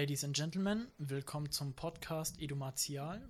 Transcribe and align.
Ladies 0.00 0.22
and 0.22 0.36
Gentlemen, 0.36 0.86
willkommen 0.98 1.50
zum 1.50 1.74
Podcast 1.74 2.40
Edumartial. 2.40 3.20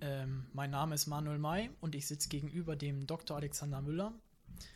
Ähm, 0.00 0.46
mein 0.54 0.70
Name 0.70 0.94
ist 0.94 1.06
Manuel 1.06 1.36
May 1.36 1.68
und 1.82 1.94
ich 1.94 2.06
sitze 2.06 2.30
gegenüber 2.30 2.74
dem 2.74 3.06
Dr. 3.06 3.36
Alexander 3.36 3.82
Müller. 3.82 4.14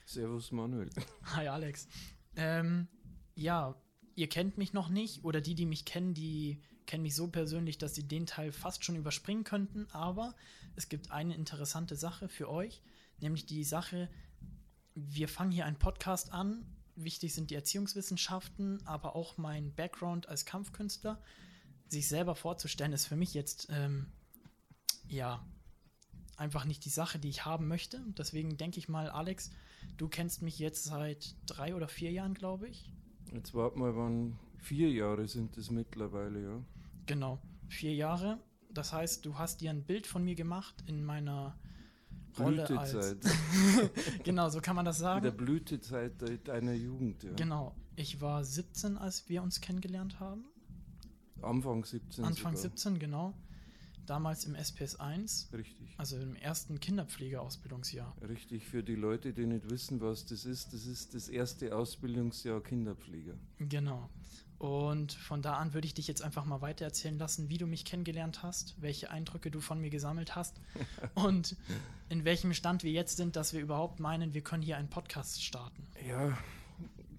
Servus 0.05 0.53
Manuel. 0.53 0.91
Hi 1.35 1.49
Alex. 1.49 1.89
Ähm, 2.37 2.89
ja, 3.35 3.75
ihr 4.17 4.29
kennt 4.29 4.59
mich 4.59 4.75
noch 4.75 4.91
nicht 4.91 5.25
oder 5.25 5.41
die, 5.41 5.55
die 5.55 5.65
mich 5.65 5.87
kennen, 5.87 6.13
die 6.13 6.61
kennen 6.85 7.05
mich 7.05 7.15
so 7.15 7.29
persönlich, 7.29 7.79
dass 7.79 7.95
sie 7.95 8.07
den 8.07 8.27
Teil 8.27 8.53
fast 8.53 8.85
schon 8.85 8.97
überspringen 8.97 9.45
könnten. 9.45 9.87
Aber 9.93 10.35
es 10.77 10.91
gibt 10.91 11.11
eine 11.11 11.35
interessante 11.35 11.97
Sache 11.97 12.29
für 12.29 12.51
euch, 12.51 12.83
nämlich 13.19 13.47
die 13.47 13.65
Sache, 13.65 14.11
wir 14.95 15.29
fangen 15.29 15.53
hier 15.53 15.65
einen 15.65 15.79
Podcast 15.79 16.35
an. 16.35 16.67
Wichtig 17.01 17.33
sind 17.33 17.51
die 17.51 17.55
Erziehungswissenschaften, 17.55 18.85
aber 18.85 19.15
auch 19.15 19.39
mein 19.39 19.73
Background 19.73 20.29
als 20.29 20.45
Kampfkünstler. 20.45 21.23
Sich 21.87 22.09
selber 22.09 22.35
vorzustellen, 22.35 22.93
ist 22.93 23.07
für 23.07 23.15
mich 23.15 23.35
jetzt 23.35 23.69
ähm, 23.71 24.07
ja 25.07 25.47
einfach 26.37 26.65
nicht 26.65 26.85
die 26.85 26.91
Sache, 26.91 27.21
die 27.21 27.29
ich 27.29 27.45
haben 27.45 27.69
möchte. 27.69 28.03
Deswegen 28.19 28.57
denke 28.57 28.79
ich 28.79 28.89
mal, 28.89 29.11
Alex, 29.11 29.53
du 29.97 30.09
kennst 30.09 30.43
mich 30.43 30.59
jetzt 30.59 30.85
seit 30.85 31.37
drei 31.47 31.77
oder 31.77 31.87
vier 31.87 32.11
Jahren, 32.11 32.35
glaube 32.35 32.69
ich. 32.69 32.91
Jetzt 33.33 33.55
warte 33.55 33.79
mal, 33.79 33.95
wann 33.97 34.37
vier 34.59 34.91
Jahre 34.91 35.29
sind 35.29 35.57
es 35.57 35.71
mittlerweile, 35.71 36.43
ja. 36.43 36.65
Genau, 37.07 37.39
vier 37.69 37.95
Jahre. 37.95 38.41
Das 38.71 38.93
heißt, 38.93 39.25
du 39.25 39.39
hast 39.39 39.61
dir 39.61 39.71
ein 39.71 39.85
Bild 39.85 40.07
von 40.07 40.25
mir 40.25 40.35
gemacht 40.35 40.83
in 40.87 41.05
meiner 41.05 41.59
Rolle 42.39 42.65
Blütezeit. 42.67 43.25
als. 43.25 44.21
genau, 44.25 44.49
so 44.51 44.61
kann 44.61 44.77
man 44.77 44.85
das 44.85 44.99
In 45.01 45.05
der 45.05 45.15
sagen. 45.23 45.37
Blütezeit 45.37 46.21
de- 46.21 46.39
deiner 46.43 46.73
Jugend, 46.75 47.23
ja. 47.23 47.33
Genau. 47.35 47.75
Ich 47.97 48.21
war 48.21 48.45
17, 48.45 48.97
als 48.97 49.29
wir 49.29 49.43
uns 49.43 49.61
kennengelernt 49.61 50.21
haben. 50.21 50.45
Anfang 51.43 51.85
17 51.85 52.25
Anfang 52.25 52.57
sogar. 52.57 52.71
17, 52.77 52.99
genau. 52.99 53.35
Damals 54.07 54.47
im 54.47 54.55
SPS 54.55 54.97
1, 54.97 55.51
Richtig. 55.53 55.95
also 55.99 56.17
im 56.17 56.35
ersten 56.35 56.81
Kinderpflegeausbildungsjahr. 56.81 58.17
Richtig, 58.27 58.65
für 58.65 58.83
die 58.83 58.95
Leute, 58.95 59.35
die 59.35 59.45
nicht 59.47 59.71
wissen, 59.71 60.01
was 60.01 60.25
das 60.25 60.47
ist, 60.47 60.73
das 60.73 60.87
ist 60.87 61.15
das 61.15 61.29
erste 61.29 61.77
Ausbildungsjahr 61.77 62.63
Kinderpfleger. 62.63 63.35
Genau. 63.59 64.09
Und 64.59 65.13
von 65.13 65.41
da 65.41 65.55
an 65.55 65.73
würde 65.73 65.87
ich 65.87 65.95
dich 65.95 66.09
jetzt 66.09 66.23
einfach 66.23 66.45
mal 66.45 66.61
weitererzählen 66.61 67.17
lassen, 67.17 67.49
wie 67.49 67.59
du 67.59 67.67
mich 67.67 67.85
kennengelernt 67.85 68.43
hast, 68.43 68.75
welche 68.81 69.11
Eindrücke 69.11 69.53
du 69.53 69.61
von 69.61 69.81
mir 69.81 69.91
gesammelt 69.91 70.35
hast 70.35 70.61
und 71.15 71.57
in 72.09 72.25
welchem 72.25 72.53
Stand 72.53 72.83
wir 72.83 72.91
jetzt 72.91 73.17
sind, 73.17 73.37
dass 73.37 73.53
wir 73.53 73.61
überhaupt 73.61 74.01
meinen, 74.01 74.35
wir 74.35 74.41
können 74.41 74.63
hier 74.63 74.77
einen 74.77 74.91
Podcast 74.91 75.45
starten. 75.45 75.87
Ja, 76.09 76.37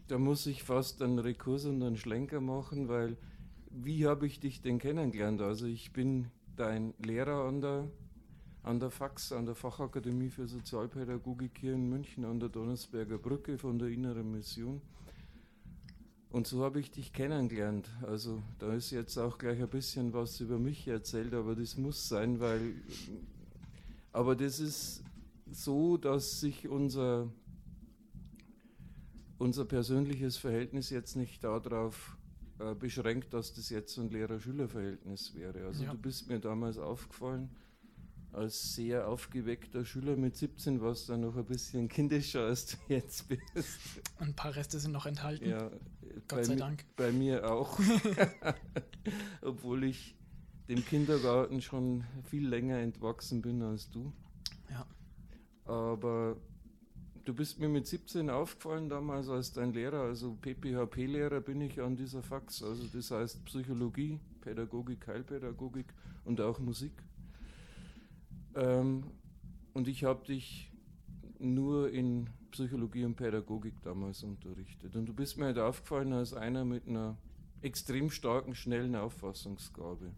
da 0.09 0.17
muss 0.17 0.45
ich 0.47 0.63
fast 0.63 1.01
einen 1.01 1.19
Rekurs 1.19 1.63
und 1.65 1.81
einen 1.81 1.95
Schlenker 1.95 2.41
machen, 2.41 2.89
weil 2.89 3.15
wie 3.71 4.05
habe 4.05 4.25
ich 4.27 4.39
dich 4.39 4.61
denn 4.61 4.79
kennengelernt? 4.79 5.41
Also 5.41 5.65
ich 5.65 5.93
bin 5.93 6.31
dein 6.57 6.93
Lehrer 6.97 7.47
an 7.47 7.61
der, 7.61 7.87
an 8.63 8.79
der 8.79 8.89
FAX, 8.89 9.31
an 9.31 9.45
der 9.45 9.55
Fachakademie 9.55 10.29
für 10.29 10.47
Sozialpädagogik 10.47 11.57
hier 11.59 11.73
in 11.73 11.87
München 11.87 12.25
an 12.25 12.39
der 12.39 12.49
Donnersberger 12.49 13.17
Brücke 13.17 13.57
von 13.57 13.79
der 13.79 13.89
Inneren 13.89 14.31
Mission. 14.31 14.81
Und 16.30 16.45
so 16.45 16.63
habe 16.63 16.80
ich 16.80 16.91
dich 16.91 17.11
kennengelernt. 17.11 17.89
Also 18.03 18.44
da 18.59 18.73
ist 18.73 18.91
jetzt 18.91 19.17
auch 19.17 19.38
gleich 19.39 19.59
ein 19.61 19.69
bisschen 19.69 20.13
was 20.13 20.39
über 20.39 20.59
mich 20.59 20.88
erzählt, 20.88 21.34
aber 21.34 21.56
das 21.56 21.78
muss 21.78 22.07
sein, 22.07 22.40
weil... 22.40 22.73
Aber 24.12 24.35
das 24.35 24.59
ist 24.59 25.03
so, 25.51 25.97
dass 25.97 26.40
sich 26.40 26.67
unser 26.67 27.31
unser 29.40 29.63
persönliches 29.66 30.35
Verhältnis 30.38 30.90
jetzt 30.90 31.16
nicht 31.16 31.44
darauf 31.44 32.17
äh, 32.59 32.75
beschränkt, 32.75 33.34
dass 33.34 33.53
das 33.53 33.69
jetzt 33.69 33.94
so 33.94 34.01
ein 34.01 34.09
Lehrer-Schüler-Verhältnis 34.09 35.34
wäre. 35.34 35.66
Also 35.66 35.85
Ja. 35.85 35.91
du 35.94 35.97
bist 35.97 36.28
mir 36.28 36.40
damals 36.40 36.78
aufgefallen 36.78 37.50
als 38.31 38.75
sehr 38.75 39.07
aufgeweckter 39.07 39.85
Schüler 39.85 40.16
mit 40.16 40.35
17, 40.35 40.81
was 40.81 41.07
dann 41.07 41.22
noch 41.22 41.35
ein 41.35 41.45
bisschen 41.45 41.88
kindischer 41.88 42.45
als 42.45 42.67
du 42.67 42.78
jetzt 42.88 43.28
bist. 43.28 43.79
Ein 44.19 44.35
paar 44.35 44.56
Reste 44.56 44.79
sind 44.79 44.91
noch 44.91 45.06
enthalten. 45.06 45.50
Ja, 45.50 45.72
Gott 46.28 46.45
sei 46.45 46.56
Dank. 46.56 46.85
Bei 46.95 47.12
mir 47.12 47.50
auch. 47.51 47.79
Obwohl 49.41 49.84
ich 49.85 50.16
dem 50.67 50.85
Kindergarten 50.85 51.62
schon 51.62 52.03
viel 52.25 52.47
länger 52.47 52.78
entwachsen 52.78 53.41
bin 53.41 53.62
als 53.63 53.90
du. 53.90 54.13
Ja. 54.69 54.85
Aber 55.66 56.38
du 57.25 57.34
bist 57.34 57.59
mir 57.59 57.69
mit 57.69 57.88
17 57.88 58.29
aufgefallen 58.29 58.90
damals 58.90 59.29
als 59.29 59.51
dein 59.51 59.73
Lehrer, 59.73 60.01
also 60.01 60.35
PPHP-Lehrer 60.41 61.41
bin 61.41 61.61
ich 61.61 61.81
an 61.81 61.96
dieser 61.96 62.22
Fax, 62.22 62.63
also 62.63 62.88
das 62.94 63.11
heißt 63.11 63.46
Psychologie, 63.46 64.19
Pädagogik, 64.41 65.07
Heilpädagogik 65.07 65.88
und 66.25 66.40
auch 66.41 66.59
Musik. 66.59 66.94
Ähm, 68.55 69.03
und 69.73 69.87
ich 69.87 70.03
habe 70.03 70.25
dich 70.25 70.71
nur 71.39 71.91
in 71.91 72.29
Psychologie 72.51 73.05
und 73.05 73.15
Pädagogik 73.15 73.81
damals 73.81 74.23
unterrichtet. 74.23 74.95
Und 74.95 75.05
du 75.05 75.13
bist 75.13 75.37
mir 75.37 75.45
halt 75.45 75.59
aufgefallen 75.59 76.13
als 76.13 76.33
einer 76.33 76.65
mit 76.65 76.87
einer 76.87 77.17
extrem 77.61 78.09
starken, 78.09 78.55
schnellen 78.55 78.95
Auffassungsgabe. 78.95 80.11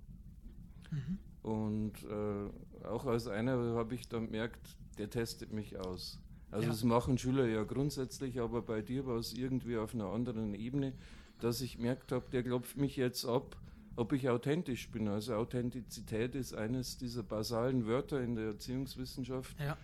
Mhm. 0.92 1.18
Und 1.44 1.94
äh, 2.04 2.86
auch 2.86 3.06
als 3.06 3.28
einer 3.28 3.58
habe 3.76 3.96
ich 3.96 4.08
dann 4.08 4.26
gemerkt, 4.28 4.78
der 4.98 5.10
testet 5.10 5.52
mich 5.52 5.78
aus. 5.80 6.20
Also 6.52 6.66
Ja. 6.66 6.72
das 6.72 6.84
machen 6.84 7.18
Schüler 7.18 7.48
ja 7.48 7.64
grundsätzlich, 7.64 8.40
aber 8.40 8.62
bei 8.62 8.82
dir 8.82 9.06
war 9.06 9.18
es 9.18 9.34
irgendwie 9.34 9.78
auf 9.78 9.94
einer 9.94 10.08
anderen 10.08 10.54
Ebene, 10.54 10.94
dass 11.40 11.62
ich 11.62 11.78
gemerkt 11.78 12.12
habe, 12.12 12.26
der 12.32 12.44
klopft 12.44 12.78
mich 12.78 12.96
jetzt 12.96 13.26
ab, 13.26 13.58
ob 13.96 14.14
ich 14.14 14.30
authentisch 14.30 14.90
bin. 14.92 15.08
Also 15.08 15.36
Authentizität 15.36 16.36
ist 16.36 16.54
eines 16.54 16.98
dieser 16.98 17.24
basalen 17.24 17.86
Wörter 17.86 18.22
in 18.22 18.36
der 18.36 18.46
Erziehungswissenschaft, 18.46 19.60
Ja. 19.60 19.78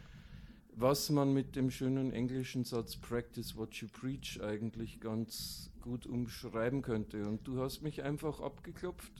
was 0.75 1.09
man 1.09 1.33
mit 1.33 1.55
dem 1.55 1.69
schönen 1.71 2.11
englischen 2.13 2.63
Satz 2.63 2.95
Practice 2.95 3.55
what 3.57 3.73
you 3.75 3.87
preach 3.91 4.39
eigentlich 4.41 4.99
ganz 4.99 5.71
gut 5.81 6.05
umschreiben 6.05 6.81
könnte. 6.81 7.27
Und 7.27 7.47
du 7.47 7.59
hast 7.61 7.81
mich 7.81 8.03
einfach 8.03 8.39
abgeklopft, 8.39 9.11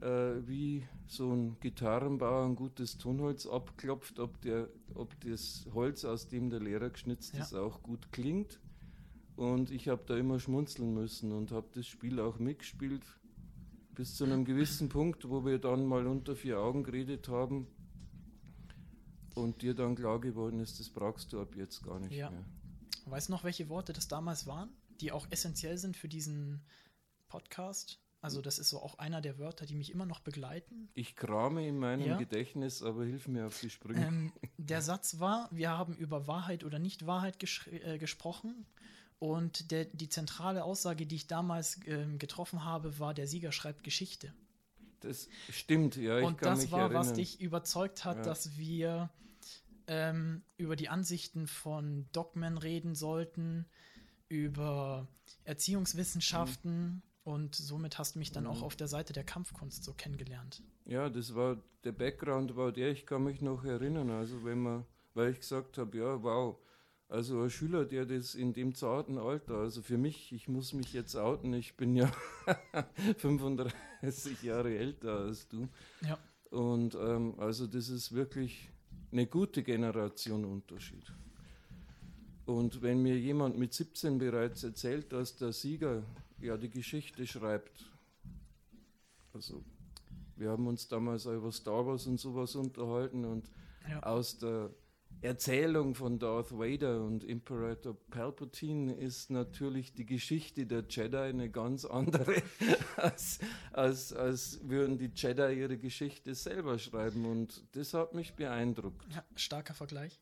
äh, 0.00 0.46
wie 0.46 0.84
so 1.06 1.32
ein 1.32 1.56
Gitarrenbauer 1.60 2.44
ein 2.46 2.56
gutes 2.56 2.98
Tonholz 2.98 3.46
abklopft, 3.46 4.18
ob, 4.18 4.40
der, 4.42 4.68
ob 4.94 5.18
das 5.20 5.66
Holz, 5.72 6.04
aus 6.04 6.28
dem 6.28 6.50
der 6.50 6.60
Lehrer 6.60 6.90
geschnitzt 6.90 7.34
Ja. 7.34 7.42
ist, 7.42 7.54
auch 7.54 7.82
gut 7.82 8.10
klingt. 8.12 8.60
Und 9.36 9.70
ich 9.70 9.88
habe 9.88 10.02
da 10.06 10.16
immer 10.16 10.38
schmunzeln 10.38 10.92
müssen 10.92 11.32
und 11.32 11.52
habe 11.52 11.68
das 11.74 11.86
Spiel 11.86 12.20
auch 12.20 12.38
mitgespielt, 12.38 13.02
bis 13.94 14.16
zu 14.16 14.24
einem 14.24 14.44
gewissen 14.44 14.88
Punkt, 14.88 15.28
wo 15.28 15.44
wir 15.44 15.58
dann 15.58 15.86
mal 15.86 16.06
unter 16.06 16.34
vier 16.34 16.58
Augen 16.60 16.82
geredet 16.82 17.28
haben 17.28 17.66
und 19.34 19.62
dir 19.62 19.74
dann 19.74 19.94
klar 19.96 20.20
geworden 20.20 20.60
ist, 20.60 20.78
das 20.80 20.88
brauchst 20.90 21.32
du 21.32 21.40
ab 21.40 21.54
jetzt 21.56 21.82
gar 21.82 21.98
nicht 22.00 22.12
Ja. 22.12 22.30
mehr. 22.30 22.44
Weißt 23.06 23.28
du 23.28 23.32
noch, 23.32 23.44
welche 23.44 23.68
Worte 23.68 23.92
das 23.92 24.08
damals 24.08 24.46
waren, 24.46 24.70
die 25.00 25.10
auch 25.12 25.26
essentiell 25.30 25.76
sind 25.78 25.96
für 25.96 26.08
diesen 26.08 26.62
Podcast? 27.28 27.98
Also, 28.20 28.40
das 28.40 28.60
ist 28.60 28.68
so 28.68 28.80
auch 28.80 28.98
einer 28.98 29.20
der 29.20 29.38
Wörter, 29.38 29.66
die 29.66 29.74
mich 29.74 29.90
immer 29.90 30.06
noch 30.06 30.20
begleiten. 30.20 30.88
Ich 30.94 31.16
krame 31.16 31.66
in 31.66 31.76
meinem 31.76 32.06
Ja. 32.06 32.16
Gedächtnis, 32.18 32.80
aber 32.80 33.04
hilf 33.04 33.26
mir 33.26 33.46
auf 33.48 33.58
die 33.58 33.68
Sprünge. 33.68 34.06
Ähm, 34.06 34.32
der 34.58 34.80
Satz 34.80 35.18
war, 35.18 35.48
wir 35.50 35.70
haben 35.70 35.96
über 35.96 36.28
Wahrheit 36.28 36.62
oder 36.62 36.78
Nicht-Wahrheit 36.78 37.42
äh, 37.66 37.98
gesprochen. 37.98 38.64
Und 39.22 39.70
der, 39.70 39.84
die 39.84 40.08
zentrale 40.08 40.64
Aussage, 40.64 41.06
die 41.06 41.14
ich 41.14 41.28
damals 41.28 41.78
ähm, 41.86 42.18
getroffen 42.18 42.64
habe, 42.64 42.98
war, 42.98 43.14
der 43.14 43.28
Sieger 43.28 43.52
schreibt 43.52 43.84
Geschichte. 43.84 44.34
Das 44.98 45.28
stimmt, 45.48 45.94
ja, 45.94 46.18
ich 46.18 46.26
und 46.26 46.38
kann 46.38 46.50
das 46.54 46.62
mich 46.62 46.72
war, 46.72 46.80
erinnern. 46.80 46.98
was 46.98 47.12
dich 47.12 47.40
überzeugt 47.40 48.04
hat, 48.04 48.16
Ja. 48.16 48.22
dass 48.24 48.56
wir 48.56 49.10
ähm, 49.86 50.42
über 50.56 50.74
die 50.74 50.88
Ansichten 50.88 51.46
von 51.46 52.08
Dogmen 52.12 52.58
reden 52.58 52.96
sollten, 52.96 53.66
über 54.28 55.06
Erziehungswissenschaften. 55.44 57.02
Und 57.22 57.54
somit 57.54 57.98
hast 57.98 58.16
du 58.16 58.18
mich 58.18 58.32
dann 58.32 58.44
Mhm. 58.44 58.50
auch 58.50 58.62
auf 58.62 58.74
der 58.74 58.88
Seite 58.88 59.12
der 59.12 59.22
Kampfkunst 59.22 59.84
so 59.84 59.94
kennengelernt. 59.94 60.64
Ja, 60.84 61.08
das 61.08 61.36
war, 61.36 61.62
der 61.84 61.92
Background 61.92 62.56
war 62.56 62.72
der, 62.72 62.90
ich 62.90 63.06
kann 63.06 63.22
mich 63.22 63.40
noch 63.40 63.62
erinnern, 63.64 64.10
also 64.10 64.42
wenn 64.44 64.58
man, 64.58 64.84
weil 65.14 65.30
ich 65.30 65.38
gesagt 65.38 65.78
habe, 65.78 65.96
ja, 65.96 66.20
wow, 66.24 66.56
also 67.12 67.42
ein 67.42 67.50
Schüler, 67.50 67.84
der 67.84 68.06
das 68.06 68.34
in 68.34 68.54
dem 68.54 68.74
zarten 68.74 69.18
Alter, 69.18 69.56
also 69.56 69.82
für 69.82 69.98
mich, 69.98 70.32
ich 70.32 70.48
muss 70.48 70.72
mich 70.72 70.94
jetzt 70.94 71.14
outen, 71.14 71.52
ich 71.52 71.76
bin 71.76 71.94
ja 71.94 72.10
35 73.18 74.42
Jahre 74.42 74.74
älter 74.76 75.18
als 75.20 75.46
du. 75.48 75.68
Ja. 76.06 76.18
Und 76.50 76.94
ähm, 76.94 77.34
also 77.38 77.66
das 77.66 77.90
ist 77.90 78.12
wirklich 78.12 78.70
eine 79.10 79.26
gute 79.26 79.62
Generation 79.62 80.44
Unterschied. 80.46 81.04
Und 82.46 82.80
wenn 82.80 83.02
mir 83.02 83.18
jemand 83.18 83.58
mit 83.58 83.74
17 83.74 84.18
bereits 84.18 84.64
erzählt, 84.64 85.12
dass 85.12 85.36
der 85.36 85.52
Sieger 85.52 86.02
ja 86.40 86.56
die 86.56 86.70
Geschichte 86.70 87.26
schreibt, 87.26 87.84
also 89.34 89.62
wir 90.36 90.50
haben 90.50 90.66
uns 90.66 90.88
damals 90.88 91.26
über 91.26 91.52
Star 91.52 91.86
Wars 91.86 92.06
und 92.06 92.18
sowas 92.18 92.54
unterhalten 92.54 93.24
und 93.26 93.50
Ja. 93.88 94.00
aus 94.02 94.38
der 94.38 94.70
Erzählung 95.22 95.94
von 95.94 96.18
Darth 96.18 96.50
Vader 96.50 97.04
und 97.04 97.22
Imperator 97.22 97.96
Palpatine 98.10 98.92
ist 98.92 99.30
natürlich 99.30 99.94
die 99.94 100.04
Geschichte 100.04 100.66
der 100.66 100.84
Jedi 100.88 101.16
eine 101.16 101.48
ganz 101.48 101.84
andere, 101.84 102.42
als, 102.96 103.38
als, 103.72 104.12
als 104.12 104.60
würden 104.68 104.98
die 104.98 105.12
Jedi 105.14 105.60
ihre 105.60 105.78
Geschichte 105.78 106.34
selber 106.34 106.76
schreiben. 106.80 107.24
Und 107.24 107.64
das 107.76 107.94
hat 107.94 108.14
mich 108.14 108.34
beeindruckt. 108.34 109.06
Ja, 109.14 109.24
starker 109.36 109.74
Vergleich. 109.74 110.20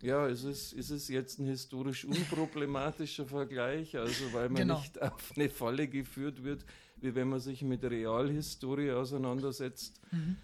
Ja, 0.00 0.26
es 0.26 0.44
ist, 0.44 0.72
es 0.72 0.90
ist 0.90 1.08
jetzt 1.08 1.38
ein 1.38 1.46
historisch 1.46 2.06
unproblematischer 2.06 3.26
Vergleich, 3.26 3.96
also 3.96 4.32
weil 4.32 4.48
man 4.48 4.62
genau. 4.62 4.78
nicht 4.78 5.00
auf 5.02 5.32
eine 5.36 5.50
Falle 5.50 5.86
geführt 5.86 6.44
wird, 6.44 6.64
wie 6.96 7.14
wenn 7.14 7.28
man 7.28 7.40
sich 7.40 7.60
mit 7.60 7.84
Realhistorie 7.84 8.92
auseinandersetzt. 8.92 10.00
Mhm 10.12 10.38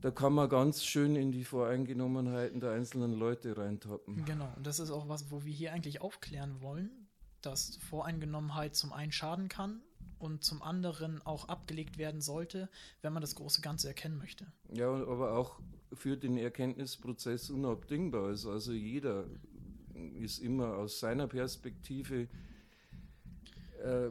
da 0.00 0.10
kann 0.10 0.32
man 0.32 0.48
ganz 0.48 0.84
schön 0.84 1.16
in 1.16 1.32
die 1.32 1.44
Voreingenommenheiten 1.44 2.60
der 2.60 2.72
einzelnen 2.72 3.12
Leute 3.12 3.56
reintappen. 3.56 4.24
Genau, 4.24 4.52
und 4.56 4.66
das 4.66 4.78
ist 4.78 4.90
auch 4.90 5.08
was, 5.08 5.30
wo 5.30 5.44
wir 5.44 5.52
hier 5.52 5.72
eigentlich 5.72 6.00
aufklären 6.00 6.60
wollen, 6.60 7.08
dass 7.42 7.76
Voreingenommenheit 7.76 8.76
zum 8.76 8.92
einen 8.92 9.12
schaden 9.12 9.48
kann 9.48 9.80
und 10.18 10.44
zum 10.44 10.62
anderen 10.62 11.22
auch 11.22 11.48
abgelegt 11.48 11.98
werden 11.98 12.20
sollte, 12.20 12.68
wenn 13.02 13.12
man 13.12 13.20
das 13.20 13.34
große 13.34 13.60
Ganze 13.60 13.88
erkennen 13.88 14.18
möchte. 14.18 14.46
Ja, 14.72 14.90
aber 14.90 15.36
auch 15.36 15.60
für 15.92 16.16
den 16.16 16.36
Erkenntnisprozess 16.36 17.50
unabdingbar 17.50 18.30
ist. 18.30 18.46
Also 18.46 18.72
jeder 18.72 19.24
ist 20.20 20.38
immer 20.38 20.76
aus 20.76 21.00
seiner 21.00 21.26
Perspektive 21.26 22.28
äh, 23.82 24.10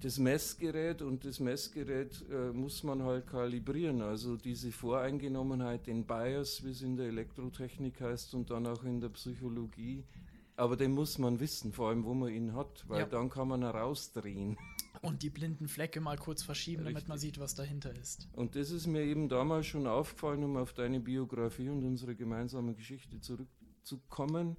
das 0.00 0.18
Messgerät 0.18 1.02
und 1.02 1.24
das 1.24 1.40
Messgerät 1.40 2.24
äh, 2.30 2.52
muss 2.52 2.82
man 2.82 3.02
halt 3.02 3.26
kalibrieren. 3.26 4.00
Also 4.00 4.36
diese 4.36 4.72
Voreingenommenheit, 4.72 5.86
den 5.86 6.06
Bias, 6.06 6.64
wie 6.64 6.70
es 6.70 6.82
in 6.82 6.96
der 6.96 7.06
Elektrotechnik 7.06 8.00
heißt 8.00 8.34
und 8.34 8.50
dann 8.50 8.66
auch 8.66 8.82
in 8.84 9.00
der 9.00 9.10
Psychologie. 9.10 10.04
Aber 10.56 10.76
den 10.76 10.92
muss 10.92 11.18
man 11.18 11.38
wissen, 11.40 11.72
vor 11.72 11.90
allem 11.90 12.04
wo 12.04 12.14
man 12.14 12.32
ihn 12.32 12.54
hat, 12.54 12.84
weil 12.88 13.00
ja. 13.00 13.06
dann 13.06 13.30
kann 13.30 13.48
man 13.48 13.62
herausdrehen. 13.62 14.58
Und 15.02 15.22
die 15.22 15.30
blinden 15.30 15.68
Flecke 15.68 16.00
mal 16.00 16.18
kurz 16.18 16.42
verschieben, 16.42 16.82
Richtig. 16.82 16.94
damit 16.94 17.08
man 17.08 17.18
sieht, 17.18 17.38
was 17.38 17.54
dahinter 17.54 17.94
ist. 17.94 18.28
Und 18.32 18.56
das 18.56 18.70
ist 18.70 18.86
mir 18.86 19.02
eben 19.02 19.28
damals 19.28 19.66
schon 19.66 19.86
aufgefallen, 19.86 20.44
um 20.44 20.56
auf 20.56 20.74
deine 20.74 21.00
Biografie 21.00 21.70
und 21.70 21.84
unsere 21.84 22.14
gemeinsame 22.14 22.74
Geschichte 22.74 23.20
zurückzukommen 23.20 24.56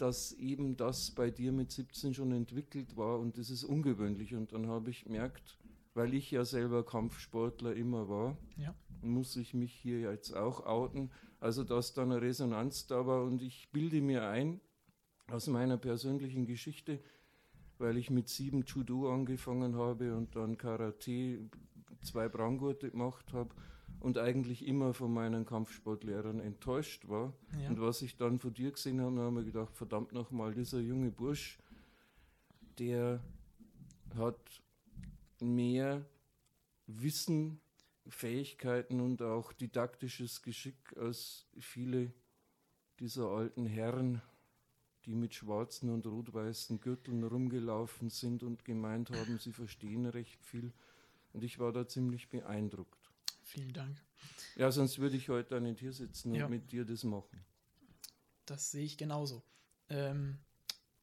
dass 0.00 0.32
eben 0.32 0.76
das 0.76 1.10
bei 1.10 1.30
dir 1.30 1.52
mit 1.52 1.70
17 1.70 2.14
schon 2.14 2.32
entwickelt 2.32 2.96
war 2.96 3.18
und 3.18 3.36
das 3.36 3.50
ist 3.50 3.64
ungewöhnlich. 3.64 4.34
Und 4.34 4.52
dann 4.52 4.68
habe 4.68 4.90
ich 4.90 5.04
gemerkt, 5.04 5.58
weil 5.94 6.14
ich 6.14 6.30
ja 6.30 6.44
selber 6.44 6.84
Kampfsportler 6.84 7.74
immer 7.74 8.08
war, 8.08 8.38
ja. 8.56 8.74
muss 9.02 9.36
ich 9.36 9.52
mich 9.52 9.72
hier 9.72 10.00
jetzt 10.00 10.34
auch 10.34 10.64
outen. 10.64 11.10
Also 11.38 11.64
dass 11.64 11.94
da 11.94 12.02
eine 12.02 12.20
Resonanz 12.20 12.86
da 12.86 13.06
war 13.06 13.24
und 13.24 13.42
ich 13.42 13.70
bilde 13.72 14.00
mir 14.00 14.28
ein, 14.28 14.60
aus 15.28 15.46
meiner 15.46 15.76
persönlichen 15.76 16.46
Geschichte, 16.46 17.00
weil 17.78 17.96
ich 17.96 18.10
mit 18.10 18.28
sieben 18.28 18.64
Judo 18.64 19.12
angefangen 19.12 19.76
habe 19.76 20.16
und 20.16 20.34
dann 20.34 20.58
Karate 20.58 21.48
zwei 22.02 22.28
Brandgurte 22.28 22.90
gemacht 22.90 23.32
habe 23.32 23.54
und 24.00 24.18
eigentlich 24.18 24.66
immer 24.66 24.94
von 24.94 25.12
meinen 25.12 25.44
Kampfsportlehrern 25.44 26.40
enttäuscht 26.40 27.08
war. 27.08 27.32
Ja. 27.62 27.68
Und 27.68 27.80
was 27.80 28.02
ich 28.02 28.16
dann 28.16 28.38
von 28.38 28.52
dir 28.52 28.72
gesehen 28.72 29.00
habe, 29.00 29.20
habe 29.20 29.40
ich 29.40 29.46
gedacht, 29.46 29.76
verdammt 29.76 30.12
nochmal, 30.12 30.54
dieser 30.54 30.80
junge 30.80 31.10
Bursch, 31.10 31.58
der 32.78 33.22
hat 34.16 34.62
mehr 35.40 36.04
Wissen, 36.86 37.60
Fähigkeiten 38.08 39.00
und 39.00 39.22
auch 39.22 39.52
didaktisches 39.52 40.42
Geschick 40.42 40.96
als 40.96 41.46
viele 41.58 42.12
dieser 42.98 43.28
alten 43.28 43.66
Herren, 43.66 44.22
die 45.04 45.14
mit 45.14 45.34
schwarzen 45.34 45.90
und 45.90 46.06
rot-weißen 46.06 46.80
Gürteln 46.80 47.22
rumgelaufen 47.22 48.10
sind 48.10 48.42
und 48.42 48.64
gemeint 48.64 49.10
haben, 49.10 49.38
sie 49.38 49.52
verstehen 49.52 50.06
recht 50.06 50.42
viel. 50.44 50.72
Und 51.32 51.44
ich 51.44 51.58
war 51.58 51.72
da 51.72 51.86
ziemlich 51.86 52.28
beeindruckt. 52.28 52.99
Vielen 53.50 53.72
Dank. 53.72 54.00
Ja, 54.54 54.70
sonst 54.70 54.98
würde 54.98 55.16
ich 55.16 55.28
heute 55.28 55.60
nicht 55.60 55.80
hier 55.80 55.92
sitzen 55.92 56.34
ja. 56.34 56.44
und 56.44 56.50
mit 56.52 56.70
dir 56.70 56.84
das 56.84 57.02
machen. 57.02 57.44
Das 58.46 58.70
sehe 58.70 58.84
ich 58.84 58.96
genauso. 58.96 59.42
Ähm, 59.88 60.38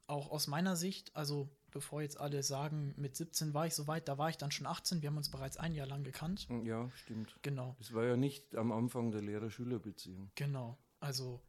auch 0.08 0.32
aus 0.32 0.48
meiner 0.48 0.78
Sicht, 0.78 1.14
also 1.14 1.50
bevor 1.72 2.02
jetzt 2.02 2.18
alle 2.18 2.42
sagen, 2.44 2.94
mit 2.96 3.18
17 3.18 3.54
war 3.54 3.68
ich 3.68 3.74
soweit, 3.74 4.08
da 4.08 4.18
war 4.18 4.30
ich 4.30 4.38
dann 4.38 4.52
schon 4.52 4.66
18, 4.66 5.02
wir 5.02 5.10
haben 5.10 5.18
uns 5.18 5.30
bereits 5.30 5.58
ein 5.58 5.74
Jahr 5.74 5.88
lang 5.88 6.06
gekannt. 6.06 6.48
Hm, 6.48 6.66
ja, 6.66 6.90
stimmt. 6.92 7.38
Genau. 7.42 7.76
Das 7.80 7.94
war 7.94 8.06
ja 8.06 8.16
nicht 8.16 8.56
am 8.56 8.72
Anfang 8.72 9.12
der 9.12 9.22
Lehrer-Schüler-Beziehung. 9.22 10.32
Genau. 10.36 10.78
Also 11.02 11.42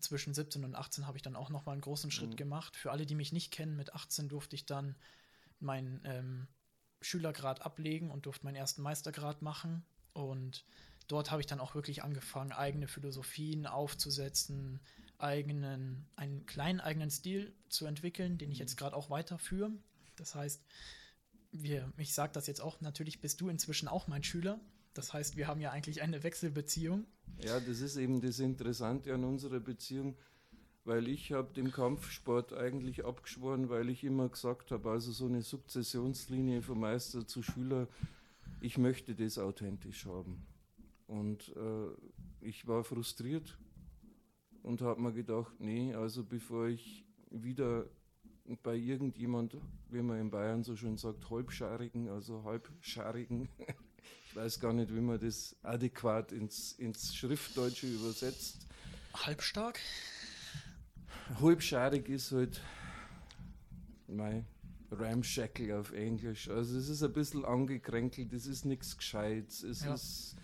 zwischen 0.00 0.32
17 0.32 0.64
und 0.64 0.74
18 0.74 1.06
habe 1.06 1.18
ich 1.18 1.22
dann 1.22 1.36
auch 1.36 1.50
nochmal 1.50 1.74
einen 1.74 1.82
großen 1.82 2.10
Schritt 2.10 2.30
mhm. 2.30 2.36
gemacht. 2.36 2.74
Für 2.74 2.90
alle, 2.90 3.04
die 3.04 3.14
mich 3.14 3.32
nicht 3.32 3.52
kennen, 3.52 3.76
mit 3.76 3.92
18 3.92 4.30
durfte 4.30 4.56
ich 4.56 4.64
dann 4.64 4.96
meinen 5.60 6.00
ähm, 6.04 6.48
Schülergrad 7.02 7.60
ablegen 7.62 8.10
und 8.10 8.24
durfte 8.24 8.46
meinen 8.46 8.56
ersten 8.56 8.80
Meistergrad 8.80 9.42
machen. 9.42 9.84
Und 10.12 10.64
dort 11.06 11.30
habe 11.30 11.40
ich 11.40 11.46
dann 11.46 11.60
auch 11.60 11.74
wirklich 11.74 12.02
angefangen, 12.02 12.52
eigene 12.52 12.88
Philosophien 12.88 13.66
aufzusetzen, 13.66 14.80
eigenen, 15.18 16.06
einen 16.16 16.46
kleinen 16.46 16.80
eigenen 16.80 17.10
Stil 17.10 17.52
zu 17.68 17.86
entwickeln, 17.86 18.38
den 18.38 18.50
ich 18.50 18.58
jetzt 18.58 18.76
gerade 18.76 18.96
auch 18.96 19.10
weiterführe. 19.10 19.72
Das 20.16 20.34
heißt, 20.34 20.62
wir, 21.52 21.92
ich 21.96 22.14
sage 22.14 22.32
das 22.32 22.46
jetzt 22.46 22.60
auch, 22.60 22.80
natürlich 22.80 23.20
bist 23.20 23.40
du 23.40 23.48
inzwischen 23.48 23.88
auch 23.88 24.06
mein 24.06 24.22
Schüler. 24.22 24.60
Das 24.94 25.12
heißt, 25.12 25.36
wir 25.36 25.46
haben 25.46 25.60
ja 25.60 25.70
eigentlich 25.70 26.02
eine 26.02 26.22
Wechselbeziehung. 26.22 27.06
Ja, 27.40 27.60
das 27.60 27.80
ist 27.80 27.96
eben 27.96 28.20
das 28.20 28.38
Interessante 28.38 29.14
an 29.14 29.24
unserer 29.24 29.60
Beziehung, 29.60 30.16
weil 30.84 31.08
ich 31.08 31.32
habe 31.32 31.52
dem 31.54 31.70
Kampfsport 31.70 32.52
eigentlich 32.52 33.04
abgeschworen, 33.04 33.68
weil 33.68 33.90
ich 33.90 34.04
immer 34.04 34.28
gesagt 34.28 34.70
habe, 34.70 34.90
also 34.90 35.12
so 35.12 35.26
eine 35.26 35.42
Sukzessionslinie 35.42 36.62
vom 36.62 36.80
Meister 36.80 37.26
zu 37.26 37.42
Schüler 37.42 37.88
ich 38.60 38.78
möchte 38.78 39.14
das 39.14 39.38
authentisch 39.38 40.06
haben. 40.06 40.46
Und 41.06 41.54
äh, 41.56 42.46
ich 42.46 42.66
war 42.66 42.84
frustriert 42.84 43.58
und 44.62 44.82
habe 44.82 45.00
mir 45.00 45.12
gedacht, 45.12 45.58
nee, 45.58 45.94
also 45.94 46.24
bevor 46.24 46.68
ich 46.68 47.04
wieder 47.30 47.86
bei 48.62 48.76
irgendjemand, 48.76 49.56
wie 49.90 50.02
man 50.02 50.20
in 50.20 50.30
Bayern 50.30 50.64
so 50.64 50.76
schön 50.76 50.96
sagt, 50.96 51.30
halbscharigen, 51.30 52.08
also 52.08 52.44
halbscharigen, 52.44 53.48
ich 54.26 54.36
weiß 54.36 54.60
gar 54.60 54.72
nicht, 54.72 54.94
wie 54.94 55.00
man 55.00 55.20
das 55.20 55.56
adäquat 55.62 56.32
ins, 56.32 56.72
ins 56.72 57.14
Schriftdeutsche 57.14 57.86
übersetzt. 57.86 58.66
Halbstark? 59.14 59.78
Halbscharig 61.40 62.08
ist 62.08 62.32
halt, 62.32 62.62
mein, 64.06 64.46
Ramshackle 64.90 65.78
auf 65.78 65.92
Englisch. 65.92 66.48
Also 66.48 66.78
es 66.78 66.88
ist 66.88 67.02
ein 67.02 67.12
bisschen 67.12 67.44
angekränkelt, 67.44 68.32
es 68.32 68.46
ist 68.46 68.64
nichts 68.64 68.96
Gescheites. 68.96 69.62
Es, 69.62 69.84
ja. 69.84 69.94
ist, 69.94 70.36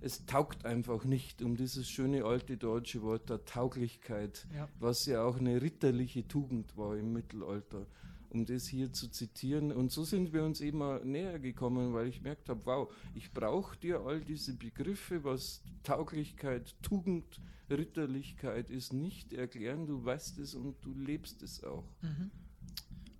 es 0.00 0.26
taugt 0.26 0.64
einfach 0.64 1.04
nicht 1.04 1.42
um 1.42 1.56
dieses 1.56 1.88
schöne 1.88 2.24
alte 2.24 2.56
deutsche 2.56 3.02
Wort 3.02 3.28
der 3.30 3.44
Tauglichkeit, 3.44 4.46
ja. 4.54 4.68
was 4.78 5.06
ja 5.06 5.24
auch 5.24 5.38
eine 5.38 5.60
ritterliche 5.60 6.26
Tugend 6.26 6.76
war 6.76 6.96
im 6.96 7.12
Mittelalter, 7.12 7.86
um 8.30 8.46
das 8.46 8.66
hier 8.66 8.92
zu 8.92 9.08
zitieren. 9.08 9.72
Und 9.72 9.90
so 9.90 10.04
sind 10.04 10.32
wir 10.32 10.44
uns 10.44 10.60
eben 10.60 11.10
näher 11.10 11.38
gekommen, 11.38 11.92
weil 11.92 12.08
ich 12.08 12.18
gemerkt 12.18 12.48
habe, 12.48 12.64
wow, 12.66 12.92
ich 13.14 13.32
brauche 13.32 13.76
dir 13.76 14.00
all 14.00 14.20
diese 14.20 14.54
Begriffe, 14.54 15.24
was 15.24 15.62
Tauglichkeit, 15.82 16.74
Tugend, 16.82 17.40
Ritterlichkeit 17.68 18.70
ist, 18.70 18.92
nicht 18.92 19.32
erklären. 19.32 19.86
Du 19.86 20.04
weißt 20.04 20.38
es 20.38 20.54
und 20.54 20.76
du 20.84 20.92
lebst 20.94 21.42
es 21.42 21.62
auch. 21.62 21.84
Mhm 22.02 22.30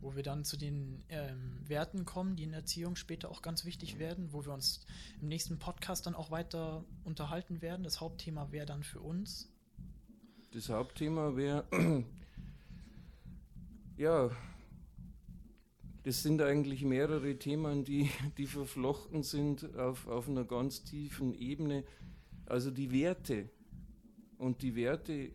wo 0.00 0.16
wir 0.16 0.22
dann 0.22 0.44
zu 0.44 0.56
den 0.56 1.02
ähm, 1.08 1.60
Werten 1.66 2.04
kommen, 2.04 2.36
die 2.36 2.44
in 2.44 2.52
Erziehung 2.52 2.96
später 2.96 3.30
auch 3.30 3.42
ganz 3.42 3.64
wichtig 3.64 3.98
werden, 3.98 4.32
wo 4.32 4.44
wir 4.44 4.52
uns 4.52 4.86
im 5.20 5.28
nächsten 5.28 5.58
Podcast 5.58 6.06
dann 6.06 6.14
auch 6.14 6.30
weiter 6.30 6.84
unterhalten 7.04 7.62
werden. 7.62 7.82
Das 7.82 8.00
Hauptthema 8.00 8.50
wäre 8.50 8.66
dann 8.66 8.82
für 8.82 9.00
uns. 9.00 9.52
Das 10.52 10.68
Hauptthema 10.68 11.36
wäre, 11.36 11.64
ja, 13.96 14.30
das 16.02 16.22
sind 16.22 16.40
eigentlich 16.40 16.82
mehrere 16.82 17.38
Themen, 17.38 17.84
die, 17.84 18.10
die 18.38 18.46
verflochten 18.46 19.22
sind 19.22 19.76
auf, 19.76 20.08
auf 20.08 20.28
einer 20.28 20.44
ganz 20.44 20.82
tiefen 20.82 21.34
Ebene. 21.34 21.84
Also 22.46 22.70
die 22.70 22.90
Werte. 22.90 23.50
Und 24.38 24.62
die 24.62 24.74
Werte 24.74 25.12
äh, 25.12 25.32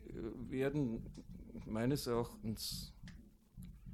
werden 0.50 1.06
meines 1.66 2.08
Erachtens 2.08 2.95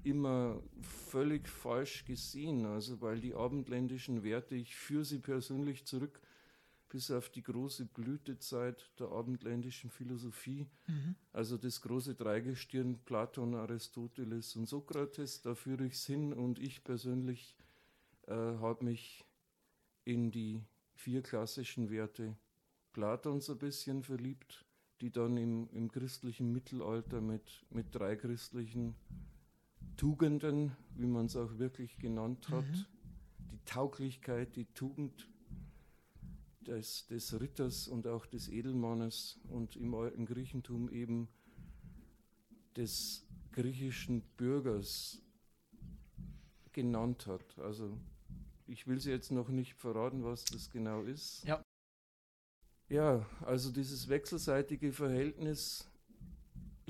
immer 0.04 0.62
völlig 0.82 1.48
falsch 1.48 2.06
gesehen. 2.06 2.66
Also 2.66 3.02
weil 3.02 3.20
die 3.20 3.34
abendländischen 3.34 4.24
Werte, 4.24 4.56
ich 4.56 4.76
führe 4.76 5.06
sie 5.06 5.20
persönlich 5.20 5.86
zurück 5.86 6.22
bis 6.92 7.10
auf 7.10 7.30
die 7.30 7.42
große 7.42 7.86
Blütezeit 7.86 8.92
der 9.00 9.08
abendländischen 9.08 9.90
Philosophie, 9.90 10.68
mhm. 10.88 11.16
also 11.32 11.58
das 11.58 11.82
große 11.82 12.16
Dreigestirn 12.16 13.00
Platon, 13.06 13.56
Aristoteles 13.56 14.58
und 14.58 14.68
Sokrates, 14.68 15.42
da 15.42 15.56
führe 15.56 15.86
ich 15.86 15.94
es 15.94 16.06
hin 16.06 16.34
und 16.34 16.60
ich 16.60 16.84
persönlich 16.84 17.56
äh, 18.28 18.34
habe 18.34 18.84
mich 18.84 19.24
in 20.04 20.32
die 20.32 20.62
vier 20.96 21.24
klassischen 21.24 21.90
Werte 21.90 22.36
Platons 22.92 23.50
ein 23.50 23.58
bisschen 23.58 24.04
verliebt, 24.04 24.66
die 25.00 25.12
dann 25.12 25.38
im, 25.38 25.70
im 25.72 25.90
christlichen 25.90 26.52
Mittelalter 26.52 27.22
mit, 27.22 27.66
mit 27.70 27.96
drei 27.96 28.18
christlichen 28.18 28.96
Tugenden, 29.98 30.76
wie 30.96 31.08
man 31.08 31.26
es 31.26 31.36
auch 31.36 31.58
wirklich 31.58 31.98
genannt 31.98 32.50
hat, 32.50 32.66
mhm. 32.66 32.86
die 33.52 33.60
Tauglichkeit, 33.66 34.56
die 34.56 34.66
Tugend 34.74 35.28
des, 36.62 37.08
des 37.08 37.40
Ritters 37.40 37.88
und 37.88 38.08
auch 38.08 38.26
des 38.26 38.50
Edelmannes 38.50 39.40
und 39.50 39.76
im 39.76 39.94
alten 39.94 40.26
Griechentum 40.26 40.90
eben 40.90 41.28
des 42.76 43.28
griechischen 43.52 44.22
Bürgers 44.38 45.22
genannt 46.72 47.28
hat. 47.28 47.58
Also 47.60 47.98
ich 48.68 48.88
will 48.88 49.00
sie 49.00 49.12
jetzt 49.12 49.32
noch 49.32 49.50
nicht 49.50 49.74
verraten, 49.74 50.24
was 50.24 50.46
das 50.46 50.70
genau 50.70 51.04
ist. 51.04 51.44
Ja. 51.44 51.64
Ja, 52.90 53.26
also 53.42 53.72
dieses 53.72 54.10
wechselseitige 54.10 54.92
Verhältnis 54.92 55.90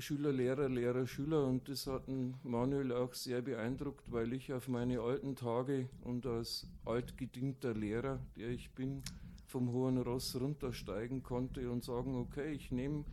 Schüler, 0.02 0.32
Lehrer, 0.32 0.68
Lehrer, 0.68 1.06
Schüler 1.06 1.46
und 1.46 1.68
das 1.68 1.86
hat 1.86 2.08
Manuel 2.42 2.92
auch 2.92 3.14
sehr 3.14 3.40
beeindruckt, 3.40 4.10
weil 4.10 4.32
ich 4.32 4.52
auf 4.52 4.66
meine 4.66 5.00
alten 5.00 5.36
Tage 5.36 5.88
und 6.02 6.26
als 6.26 6.66
altgedienter 6.84 7.72
Lehrer, 7.72 8.18
der 8.36 8.50
ich 8.50 8.74
bin, 8.74 9.02
vom 9.46 9.70
hohen 9.70 9.98
Ross 9.98 10.38
runtersteigen 10.40 11.22
konnte 11.22 11.70
und 11.70 11.84
sagen, 11.84 12.16
okay, 12.16 12.52
ich 12.52 12.72
nehme 12.72 13.04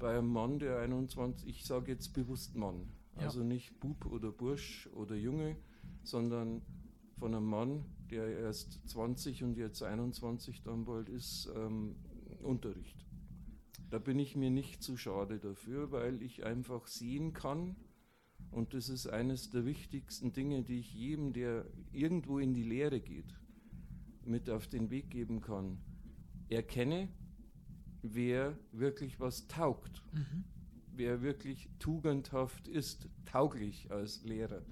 bei 0.00 0.18
einem 0.18 0.32
Mann, 0.32 0.58
der 0.58 0.80
21, 0.80 1.48
ich 1.48 1.64
sage 1.64 1.92
jetzt 1.92 2.12
bewusst 2.12 2.56
Mann, 2.56 2.88
ja. 3.16 3.22
also 3.22 3.44
nicht 3.44 3.78
Bub 3.78 4.04
oder 4.06 4.32
Bursch 4.32 4.88
oder 4.94 5.14
Junge, 5.14 5.56
sondern 6.02 6.62
von 7.20 7.34
einem 7.34 7.46
Mann, 7.46 7.84
der 8.10 8.26
erst 8.26 8.88
20 8.88 9.44
und 9.44 9.56
jetzt 9.56 9.80
21 9.80 10.62
dann 10.64 10.84
bald 10.84 11.08
ist, 11.08 11.48
ähm, 11.54 11.94
Unterricht. 12.42 13.06
Da 13.92 13.98
bin 13.98 14.18
ich 14.18 14.36
mir 14.36 14.50
nicht 14.50 14.82
zu 14.82 14.96
schade 14.96 15.38
dafür, 15.38 15.90
weil 15.90 16.22
ich 16.22 16.46
einfach 16.46 16.86
sehen 16.86 17.34
kann, 17.34 17.76
und 18.50 18.72
das 18.72 18.88
ist 18.88 19.06
eines 19.06 19.50
der 19.50 19.66
wichtigsten 19.66 20.32
Dinge, 20.32 20.62
die 20.62 20.78
ich 20.78 20.94
jedem, 20.94 21.34
der 21.34 21.66
irgendwo 21.92 22.38
in 22.38 22.54
die 22.54 22.62
Lehre 22.62 23.00
geht, 23.00 23.38
mit 24.24 24.48
auf 24.48 24.66
den 24.66 24.88
Weg 24.88 25.10
geben 25.10 25.42
kann. 25.42 25.76
Erkenne, 26.48 27.10
wer 28.00 28.58
wirklich 28.72 29.20
was 29.20 29.46
taugt, 29.46 30.02
mhm. 30.14 30.44
wer 30.94 31.20
wirklich 31.20 31.68
tugendhaft 31.78 32.68
ist, 32.68 33.10
tauglich 33.26 33.90
als 33.90 34.24
Lehrer. 34.24 34.62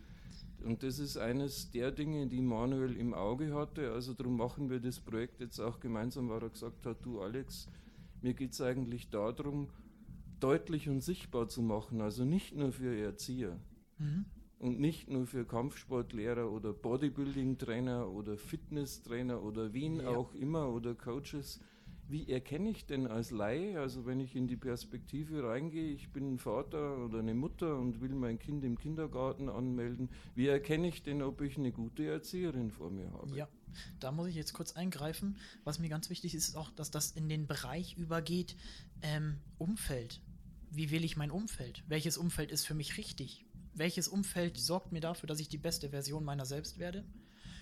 Und 0.65 0.83
das 0.83 0.99
ist 0.99 1.19
eines 1.19 1.71
der 1.71 1.93
Dinge, 1.93 2.27
die 2.27 2.41
Manuel 2.41 2.97
im 2.97 3.13
Auge 3.13 3.53
hatte. 3.53 3.93
Also 3.93 4.15
darum 4.15 4.39
machen 4.39 4.71
wir 4.71 4.81
das 4.81 4.99
Projekt 4.99 5.41
jetzt 5.41 5.61
auch 5.61 5.79
gemeinsam, 5.79 6.31
weil 6.31 6.43
er 6.43 6.49
gesagt 6.49 6.87
hat, 6.87 7.05
du 7.05 7.21
Alex, 7.21 7.69
mir 8.23 8.35
geht 8.35 8.53
es 8.53 8.61
eigentlich 8.61 9.11
darum, 9.11 9.69
deutlich 10.41 10.89
und 10.89 11.03
sichtbar 11.03 11.49
zu 11.49 11.63
machen, 11.63 12.01
also 12.01 12.25
nicht 12.25 12.55
nur 12.55 12.73
für 12.73 12.97
Erzieher 12.97 13.59
mhm. 13.99 14.25
und 14.59 14.81
nicht 14.81 15.11
nur 15.11 15.27
für 15.27 15.45
Kampfsportlehrer 15.45 16.51
oder 16.51 16.73
Bodybuilding-Trainer 16.73 18.09
oder 18.09 18.37
Fitnesstrainer 18.37 19.43
oder 19.43 19.73
wen 19.73 19.97
ja. 19.97 20.09
auch 20.09 20.35
immer 20.35 20.73
oder 20.73 20.95
Coaches, 20.95 21.61
wie 22.09 22.29
erkenne 22.29 22.71
ich 22.71 22.87
denn 22.87 23.07
als 23.07 23.31
Laie, 23.31 23.79
also 23.79 24.05
wenn 24.05 24.19
ich 24.19 24.35
in 24.35 24.49
die 24.49 24.57
Perspektive 24.57 25.45
reingehe, 25.45 25.93
ich 25.93 26.11
bin 26.11 26.35
ein 26.35 26.39
Vater 26.39 27.05
oder 27.05 27.21
eine 27.21 27.35
Mutter 27.35 27.79
und 27.79 28.01
will 28.01 28.15
mein 28.15 28.39
Kind 28.39 28.65
im 28.65 28.77
Kindergarten 28.77 29.49
anmelden, 29.49 30.11
wie 30.35 30.49
erkenne 30.49 30.89
ich 30.89 31.05
denn, 31.05 31.23
ob 31.23 31.41
ich 31.41 31.57
eine 31.57 31.71
gute 31.71 32.05
Erzieherin 32.07 32.73
vor 32.73 32.91
mir 32.91 33.13
habe? 33.13 33.37
Ja, 33.37 33.49
da 33.99 34.13
muss 34.13 34.29
ich 34.29 34.35
jetzt 34.35 34.53
kurz 34.53 34.73
eingreifen. 34.73 35.37
Was 35.65 35.79
mir 35.79 35.89
ganz 35.89 36.11
wichtig 36.11 36.35
ist, 36.35 36.49
ist 36.49 36.57
auch, 36.57 36.71
dass 36.71 36.91
das 36.91 37.13
in 37.13 37.29
den 37.29 37.47
Bereich 37.47 37.97
übergeht, 37.97 38.57
ähm, 39.03 39.39
Umfeld. 39.59 40.21
Wie 40.71 40.91
wähle 40.91 41.05
ich 41.05 41.17
mein 41.17 41.31
Umfeld? 41.31 41.85
Welches 41.89 42.17
Umfeld 42.17 42.51
ist 42.51 42.67
für 42.67 42.75
mich 42.75 42.97
richtig? 42.97 43.47
Welches 43.75 44.09
Umfeld 44.09 44.59
sorgt 44.59 44.93
mir 44.93 45.01
dafür, 45.01 45.27
dass 45.27 45.41
ich 45.41 45.49
die 45.49 45.59
beste 45.59 45.91
Version 45.91 46.25
meiner 46.25 46.47
selbst 46.47 46.79
werde? 46.79 47.05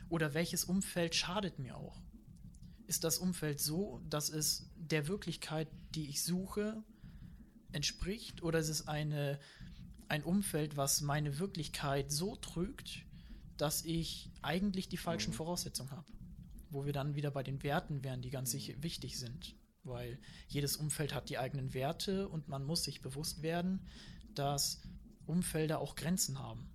Oder 0.08 0.34
welches 0.34 0.64
Umfeld 0.64 1.14
schadet 1.14 1.58
mir 1.58 1.76
auch? 1.76 2.02
ist 2.88 3.04
das 3.04 3.18
Umfeld 3.18 3.60
so, 3.60 4.00
dass 4.08 4.30
es 4.30 4.70
der 4.76 5.08
Wirklichkeit, 5.08 5.68
die 5.94 6.08
ich 6.08 6.22
suche, 6.22 6.82
entspricht? 7.70 8.42
Oder 8.42 8.58
ist 8.58 8.70
es 8.70 8.88
eine, 8.88 9.38
ein 10.08 10.24
Umfeld, 10.24 10.78
was 10.78 11.02
meine 11.02 11.38
Wirklichkeit 11.38 12.10
so 12.10 12.34
trügt, 12.34 13.04
dass 13.58 13.84
ich 13.84 14.30
eigentlich 14.42 14.88
die 14.88 14.96
falschen 14.96 15.30
mhm. 15.30 15.36
Voraussetzungen 15.36 15.90
habe? 15.90 16.06
Wo 16.70 16.84
wir 16.86 16.92
dann 16.92 17.14
wieder 17.14 17.30
bei 17.30 17.42
den 17.42 17.62
Werten 17.62 18.02
wären, 18.02 18.22
die 18.22 18.30
ganz 18.30 18.54
mhm. 18.54 18.82
wichtig 18.82 19.18
sind. 19.18 19.54
Weil 19.84 20.18
jedes 20.48 20.76
Umfeld 20.76 21.14
hat 21.14 21.28
die 21.28 21.38
eigenen 21.38 21.74
Werte 21.74 22.28
und 22.28 22.48
man 22.48 22.64
muss 22.64 22.84
sich 22.84 23.00
bewusst 23.00 23.42
werden, 23.42 23.86
dass 24.34 24.82
Umfelder 25.26 25.80
auch 25.80 25.94
Grenzen 25.94 26.38
haben 26.38 26.68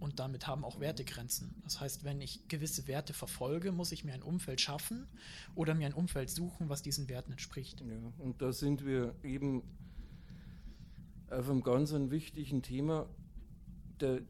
und 0.00 0.18
damit 0.18 0.46
haben 0.46 0.64
auch 0.64 0.80
Wertegrenzen. 0.80 1.54
Das 1.62 1.80
heißt, 1.80 2.04
wenn 2.04 2.20
ich 2.20 2.48
gewisse 2.48 2.88
Werte 2.88 3.12
verfolge, 3.12 3.70
muss 3.70 3.92
ich 3.92 4.04
mir 4.04 4.14
ein 4.14 4.22
Umfeld 4.22 4.60
schaffen 4.60 5.06
oder 5.54 5.74
mir 5.74 5.86
ein 5.86 5.94
Umfeld 5.94 6.30
suchen, 6.30 6.68
was 6.68 6.82
diesen 6.82 7.08
Werten 7.08 7.32
entspricht. 7.32 7.80
Ja, 7.82 8.12
und 8.18 8.40
da 8.40 8.52
sind 8.52 8.84
wir 8.84 9.14
eben 9.22 9.62
auf 11.28 11.48
einem 11.48 11.62
ganz 11.62 11.92
wichtigen 11.92 12.62
Thema. 12.62 13.08
Der, 14.00 14.22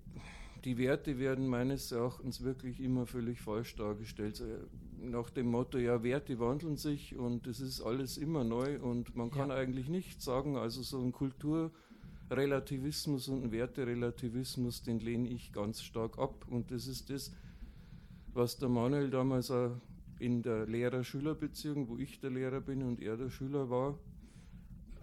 die 0.65 0.79
Werte 0.79 1.19
werden 1.19 1.47
meines 1.47 1.91
Erachtens 1.93 2.43
wirklich 2.43 2.81
immer 2.81 3.07
völlig 3.07 3.41
falsch 3.41 3.77
dargestellt. 3.77 4.43
Nach 4.99 5.31
dem 5.31 5.47
Motto, 5.47 5.79
ja, 5.79 6.03
Werte 6.03 6.39
wandeln 6.39 6.77
sich 6.77 7.17
und 7.17 7.47
es 7.47 7.61
ist 7.61 7.81
alles 7.81 8.19
immer 8.19 8.45
neu 8.45 8.81
und 8.81 9.17
man 9.17 9.31
kann 9.31 9.49
ja. 9.49 9.57
eigentlich 9.57 9.89
nicht 9.89 10.21
sagen, 10.23 10.57
also 10.57 10.83
so 10.83 11.01
ein 11.01 11.13
Kultur- 11.13 11.71
Relativismus 12.31 13.29
und 13.29 13.43
einen 13.43 13.53
Werterelativismus, 13.53 14.83
den 14.83 15.01
lehne 15.01 15.29
ich 15.29 15.53
ganz 15.53 15.83
stark 15.83 16.19
ab. 16.19 16.47
Und 16.49 16.71
das 16.71 16.87
ist 16.87 17.11
das, 17.11 17.33
was 18.33 18.59
der 18.59 18.69
Manuel 18.69 19.11
damals 19.11 19.51
auch 19.51 19.73
in 20.21 20.43
der 20.43 20.67
Lehrer-Schüler-Beziehung, 20.67 21.89
wo 21.89 21.97
ich 21.97 22.21
der 22.21 22.31
Lehrer 22.31 22.61
bin 22.61 22.83
und 22.83 23.01
er 23.01 23.17
der 23.17 23.31
Schüler 23.31 23.69
war, 23.69 23.99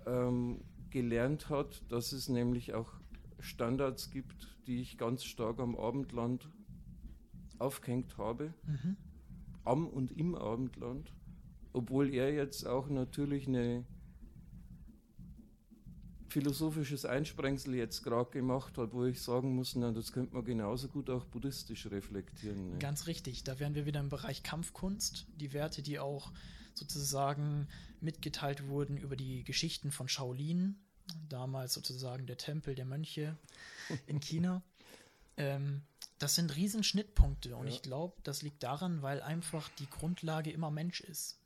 ähm, 0.05 0.61
gelernt 0.89 1.49
hat, 1.49 1.83
dass 1.89 2.13
es 2.13 2.29
nämlich 2.29 2.73
auch 2.73 2.93
Standards 3.39 4.09
gibt, 4.11 4.57
die 4.67 4.81
ich 4.81 4.97
ganz 4.97 5.23
stark 5.23 5.59
am 5.59 5.75
Abendland 5.75 6.49
aufgehängt 7.59 8.17
habe, 8.17 8.53
mhm. 8.65 8.97
am 9.63 9.87
und 9.87 10.11
im 10.11 10.35
Abendland, 10.35 11.11
obwohl 11.73 12.13
er 12.13 12.33
jetzt 12.33 12.65
auch 12.65 12.89
natürlich 12.89 13.47
eine 13.47 13.85
philosophisches 16.29 17.05
Einsprengsel 17.05 17.75
jetzt 17.75 18.03
gerade 18.03 18.29
gemacht 18.31 18.77
hat, 18.77 18.93
wo 18.93 19.05
ich 19.05 19.21
sagen 19.21 19.55
muss, 19.55 19.75
na, 19.75 19.91
das 19.91 20.11
könnte 20.11 20.35
man 20.35 20.43
genauso 20.43 20.87
gut 20.87 21.09
auch 21.09 21.25
buddhistisch 21.25 21.87
reflektieren. 21.87 22.71
Ne? 22.71 22.77
Ganz 22.79 23.07
richtig, 23.07 23.43
da 23.43 23.59
wären 23.59 23.75
wir 23.75 23.85
wieder 23.85 24.01
im 24.01 24.09
Bereich 24.09 24.43
Kampfkunst, 24.43 25.27
die 25.35 25.53
Werte, 25.53 25.81
die 25.81 25.99
auch 25.99 26.31
sozusagen 26.73 27.67
mitgeteilt 28.01 28.67
wurden 28.67 28.97
über 28.97 29.15
die 29.15 29.43
Geschichten 29.43 29.91
von 29.91 30.07
Shaolin, 30.07 30.75
damals 31.29 31.73
sozusagen 31.73 32.25
der 32.25 32.37
Tempel 32.37 32.75
der 32.75 32.85
Mönche 32.85 33.37
in 34.07 34.19
China. 34.19 34.61
ähm, 35.37 35.81
das 36.19 36.35
sind 36.35 36.55
Riesenschnittpunkte 36.55 37.55
und 37.55 37.67
ja. 37.67 37.73
ich 37.73 37.81
glaube, 37.81 38.15
das 38.23 38.41
liegt 38.41 38.63
daran, 38.63 39.01
weil 39.01 39.21
einfach 39.21 39.69
die 39.79 39.89
Grundlage 39.89 40.51
immer 40.51 40.71
Mensch 40.71 41.01
ist. 41.01 41.39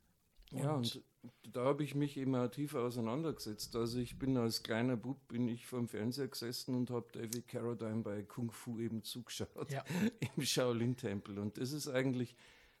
Und 0.50 0.62
ja, 0.62 0.72
und 0.74 1.02
da 1.44 1.64
habe 1.64 1.84
ich 1.84 1.94
mich 1.94 2.16
immer 2.16 2.50
tiefer 2.50 2.80
auseinandergesetzt. 2.80 3.76
Also 3.76 3.98
ich 3.98 4.18
bin 4.18 4.36
als 4.36 4.62
kleiner 4.62 4.96
Bub 4.96 5.28
bin 5.28 5.48
ich 5.48 5.66
vor 5.66 5.78
dem 5.78 5.88
Fernseher 5.88 6.28
gesessen 6.28 6.74
und 6.74 6.90
habe 6.90 7.06
David 7.12 7.48
Carradine 7.48 8.02
bei 8.02 8.22
Kung 8.22 8.50
Fu 8.50 8.78
eben 8.80 9.02
zugeschaut 9.02 9.70
ja. 9.70 9.84
im 10.36 10.42
Shaolin-Tempel. 10.42 11.38
Und 11.38 11.58
das 11.58 11.72
ist 11.72 11.88
eigentlich 11.88 12.34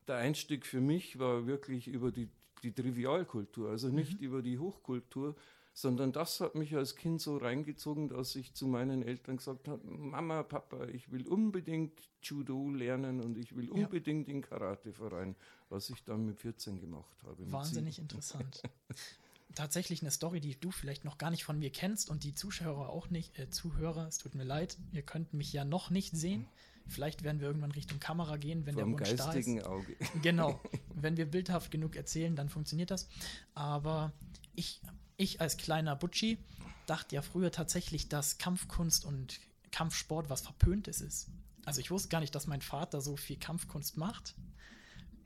der 0.08 0.16
Einstieg 0.16 0.66
für 0.66 0.80
mich 0.80 1.18
war 1.18 1.46
wirklich 1.46 1.88
über 1.88 2.10
die, 2.10 2.28
die 2.62 2.72
Trivialkultur, 2.72 3.70
also 3.70 3.88
nicht 3.88 4.20
mhm. 4.20 4.26
über 4.26 4.42
die 4.42 4.58
Hochkultur, 4.58 5.36
sondern 5.74 6.12
das 6.12 6.40
hat 6.40 6.54
mich 6.54 6.74
als 6.76 6.96
Kind 6.96 7.20
so 7.20 7.36
reingezogen, 7.36 8.08
dass 8.08 8.36
ich 8.36 8.52
zu 8.52 8.66
meinen 8.66 9.02
Eltern 9.02 9.38
gesagt 9.38 9.68
habe, 9.68 9.86
Mama, 9.86 10.42
Papa, 10.42 10.86
ich 10.88 11.10
will 11.10 11.26
unbedingt 11.26 11.98
Judo 12.22 12.70
lernen 12.70 13.20
und 13.20 13.38
ich 13.38 13.56
will 13.56 13.70
unbedingt 13.70 14.28
ja. 14.28 14.34
in 14.34 14.42
Karateverein, 14.42 15.34
was 15.70 15.88
ich 15.90 16.04
dann 16.04 16.26
mit 16.26 16.40
14 16.40 16.80
gemacht 16.80 17.16
habe. 17.24 17.50
Wahnsinnig 17.50 17.98
interessant. 17.98 18.62
Tatsächlich 19.54 20.00
eine 20.02 20.10
Story, 20.10 20.40
die 20.40 20.58
du 20.58 20.70
vielleicht 20.70 21.04
noch 21.04 21.18
gar 21.18 21.30
nicht 21.30 21.44
von 21.44 21.58
mir 21.58 21.70
kennst 21.70 22.10
und 22.10 22.24
die 22.24 22.34
Zuschauer 22.34 22.88
auch 22.88 23.10
nicht, 23.10 23.38
äh, 23.38 23.50
Zuhörer, 23.50 24.06
es 24.06 24.18
tut 24.18 24.34
mir 24.34 24.44
leid, 24.44 24.78
ihr 24.92 25.02
könnt 25.02 25.34
mich 25.34 25.52
ja 25.52 25.64
noch 25.64 25.90
nicht 25.90 26.16
sehen. 26.16 26.46
Vielleicht 26.86 27.22
werden 27.22 27.40
wir 27.40 27.46
irgendwann 27.46 27.70
Richtung 27.70 28.00
Kamera 28.00 28.36
gehen, 28.36 28.66
wenn 28.66 28.74
Vom 28.74 28.96
der 28.96 29.06
Wunsch 29.06 29.16
da 29.16 29.32
ist. 29.32 29.66
Auge. 29.66 29.96
Genau. 30.20 30.60
Wenn 30.94 31.16
wir 31.16 31.26
bildhaft 31.26 31.70
genug 31.70 31.94
erzählen, 31.94 32.34
dann 32.34 32.48
funktioniert 32.48 32.90
das. 32.90 33.08
Aber 33.54 34.12
ich 34.56 34.80
ich 35.22 35.40
als 35.40 35.56
kleiner 35.56 35.96
Butschi 35.96 36.38
dachte 36.86 37.14
ja 37.14 37.22
früher 37.22 37.52
tatsächlich, 37.52 38.08
dass 38.08 38.38
Kampfkunst 38.38 39.04
und 39.04 39.40
Kampfsport 39.70 40.28
was 40.28 40.42
Verpöntes 40.42 41.00
ist. 41.00 41.28
Also 41.64 41.80
ich 41.80 41.90
wusste 41.90 42.08
gar 42.08 42.20
nicht, 42.20 42.34
dass 42.34 42.46
mein 42.46 42.60
Vater 42.60 43.00
so 43.00 43.16
viel 43.16 43.38
Kampfkunst 43.38 43.96
macht. 43.96 44.34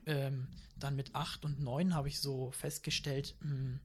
Ähm, 0.05 0.47
dann 0.77 0.95
mit 0.95 1.15
acht 1.15 1.43
und 1.43 1.59
neun 1.59 1.95
habe 1.95 2.07
ich 2.07 2.19
so 2.19 2.51
festgestellt, 2.51 3.35
mh, 3.41 3.49
hm, 3.49 3.79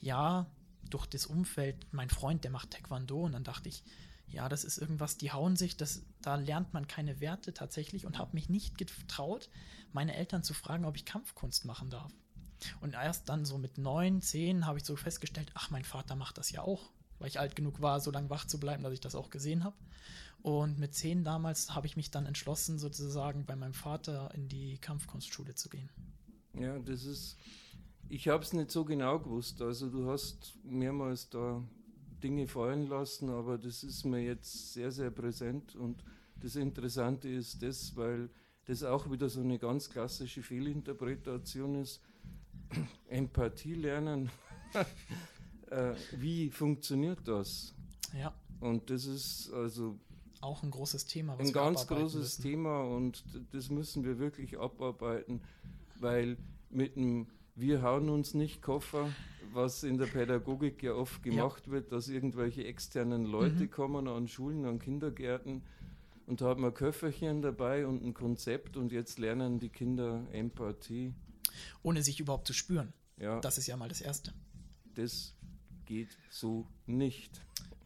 ja, 0.00 0.46
durch 0.88 1.06
das 1.06 1.26
Umfeld, 1.26 1.86
mein 1.92 2.10
Freund, 2.10 2.42
der 2.42 2.50
macht 2.50 2.70
Taekwondo 2.70 3.20
und 3.20 3.32
dann 3.32 3.44
dachte 3.44 3.68
ich, 3.68 3.84
ja, 4.26 4.48
das 4.48 4.64
ist 4.64 4.78
irgendwas, 4.78 5.18
die 5.18 5.32
hauen 5.32 5.56
sich, 5.56 5.76
das, 5.76 6.02
da 6.22 6.36
lernt 6.36 6.72
man 6.72 6.88
keine 6.88 7.20
Werte 7.20 7.52
tatsächlich 7.52 8.06
und 8.06 8.18
habe 8.18 8.34
mich 8.34 8.48
nicht 8.48 8.78
getraut, 8.78 9.50
meine 9.92 10.16
Eltern 10.16 10.42
zu 10.42 10.54
fragen, 10.54 10.84
ob 10.84 10.96
ich 10.96 11.04
Kampfkunst 11.04 11.64
machen 11.64 11.90
darf. 11.90 12.12
Und 12.80 12.94
erst 12.94 13.28
dann 13.28 13.44
so 13.44 13.58
mit 13.58 13.78
neun, 13.78 14.22
zehn 14.22 14.66
habe 14.66 14.78
ich 14.78 14.84
so 14.84 14.96
festgestellt, 14.96 15.50
ach, 15.54 15.70
mein 15.70 15.84
Vater 15.84 16.16
macht 16.16 16.38
das 16.38 16.50
ja 16.50 16.62
auch, 16.62 16.90
weil 17.18 17.28
ich 17.28 17.40
alt 17.40 17.56
genug 17.56 17.80
war, 17.80 18.00
so 18.00 18.10
lange 18.10 18.30
wach 18.30 18.46
zu 18.46 18.58
bleiben, 18.58 18.82
dass 18.82 18.92
ich 18.92 19.00
das 19.00 19.14
auch 19.14 19.30
gesehen 19.30 19.64
habe. 19.64 19.76
Und 20.42 20.78
mit 20.78 20.94
zehn 20.94 21.22
damals 21.22 21.74
habe 21.74 21.86
ich 21.86 21.96
mich 21.96 22.10
dann 22.10 22.26
entschlossen, 22.26 22.78
sozusagen 22.78 23.44
bei 23.44 23.56
meinem 23.56 23.74
Vater 23.74 24.30
in 24.34 24.48
die 24.48 24.78
Kampfkunstschule 24.78 25.54
zu 25.54 25.68
gehen. 25.68 25.90
Ja, 26.54 26.78
das 26.78 27.04
ist, 27.04 27.36
ich 28.08 28.28
habe 28.28 28.42
es 28.42 28.52
nicht 28.52 28.70
so 28.70 28.84
genau 28.84 29.18
gewusst. 29.18 29.60
Also 29.60 29.90
du 29.90 30.10
hast 30.10 30.54
mehrmals 30.64 31.28
da 31.28 31.62
Dinge 32.22 32.46
fallen 32.46 32.88
lassen, 32.88 33.28
aber 33.30 33.58
das 33.58 33.82
ist 33.82 34.04
mir 34.04 34.20
jetzt 34.20 34.72
sehr, 34.72 34.90
sehr 34.90 35.10
präsent. 35.10 35.76
Und 35.76 36.02
das 36.42 36.56
Interessante 36.56 37.28
ist 37.28 37.62
das, 37.62 37.94
weil 37.96 38.30
das 38.66 38.82
auch 38.82 39.10
wieder 39.10 39.28
so 39.28 39.40
eine 39.40 39.58
ganz 39.58 39.90
klassische 39.90 40.42
Fehlinterpretation 40.42 41.76
ist. 41.76 42.00
Empathie 43.08 43.74
lernen. 43.74 44.30
äh, 45.70 45.94
wie 46.16 46.50
funktioniert 46.50 47.26
das? 47.26 47.74
Ja. 48.18 48.34
Und 48.60 48.90
das 48.90 49.06
ist 49.06 49.50
also 49.52 49.98
auch 50.40 50.62
ein 50.62 50.70
großes 50.70 51.06
Thema. 51.06 51.36
ein 51.38 51.52
ganz 51.52 51.86
großes 51.86 52.38
müssen. 52.38 52.42
Thema 52.42 52.82
und 52.82 53.24
das 53.52 53.70
müssen 53.70 54.04
wir 54.04 54.18
wirklich 54.18 54.58
abarbeiten, 54.58 55.42
weil 55.98 56.36
mit 56.70 56.96
dem 56.96 57.26
wir 57.56 57.82
hauen 57.82 58.08
uns 58.08 58.32
nicht 58.32 58.62
Koffer, 58.62 59.10
was 59.52 59.82
in 59.82 59.98
der 59.98 60.06
Pädagogik 60.06 60.82
ja 60.82 60.94
oft 60.94 61.22
gemacht 61.22 61.66
ja. 61.66 61.72
wird, 61.72 61.92
dass 61.92 62.08
irgendwelche 62.08 62.64
externen 62.64 63.26
Leute 63.26 63.64
mhm. 63.64 63.70
kommen 63.70 64.08
an 64.08 64.28
Schulen, 64.28 64.64
an 64.64 64.78
Kindergärten 64.78 65.62
und 66.30 66.42
haben 66.42 66.64
ein 66.64 66.72
Köfferchen 66.72 67.42
dabei 67.42 67.88
und 67.88 68.04
ein 68.04 68.14
Konzept 68.14 68.76
und 68.76 68.92
jetzt 68.92 69.18
lernen 69.18 69.58
die 69.58 69.68
Kinder 69.68 70.28
Empathie. 70.30 71.12
Ohne 71.82 72.04
sich 72.04 72.20
überhaupt 72.20 72.46
zu 72.46 72.52
spüren. 72.52 72.92
Ja. 73.16 73.40
Das 73.40 73.58
ist 73.58 73.66
ja 73.66 73.76
mal 73.76 73.88
das 73.88 74.00
Erste. 74.00 74.32
Das 74.94 75.34
geht 75.86 76.16
so 76.30 76.68
nicht. 76.86 77.40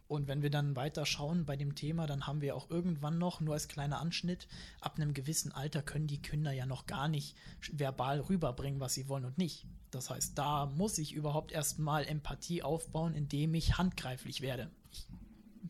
Und 0.07 0.27
wenn 0.27 0.43
wir 0.43 0.51
dann 0.51 0.75
weiter 0.75 1.07
schauen 1.07 1.45
bei 1.45 1.55
dem 1.55 1.73
Thema, 1.73 2.05
dann 2.05 2.27
haben 2.27 2.41
wir 2.41 2.55
auch 2.55 2.69
irgendwann 2.69 3.17
noch, 3.17 3.41
nur 3.41 3.55
als 3.55 3.67
kleiner 3.67 3.99
Anschnitt, 3.99 4.47
ab 4.79 4.97
einem 4.97 5.15
gewissen 5.15 5.51
Alter 5.51 5.81
können 5.81 6.05
die 6.05 6.21
Kinder 6.21 6.51
ja 6.51 6.67
noch 6.67 6.85
gar 6.85 7.07
nicht 7.07 7.35
verbal 7.71 8.19
rüberbringen, 8.19 8.79
was 8.79 8.93
sie 8.93 9.09
wollen 9.09 9.25
und 9.25 9.39
nicht. 9.39 9.65
Das 9.89 10.11
heißt, 10.11 10.37
da 10.37 10.67
muss 10.67 10.99
ich 10.99 11.13
überhaupt 11.13 11.51
erstmal 11.51 12.05
Empathie 12.05 12.61
aufbauen, 12.61 13.15
indem 13.15 13.55
ich 13.55 13.79
handgreiflich 13.79 14.41
werde. 14.41 14.69
Ich 14.91 15.07